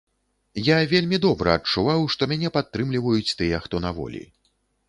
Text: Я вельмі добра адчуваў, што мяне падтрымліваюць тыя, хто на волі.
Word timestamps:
Я 0.67 0.77
вельмі 0.93 1.19
добра 1.25 1.53
адчуваў, 1.59 2.07
што 2.13 2.31
мяне 2.33 2.53
падтрымліваюць 2.57 3.35
тыя, 3.43 3.63
хто 3.67 3.75
на 3.89 3.97
волі. 4.01 4.27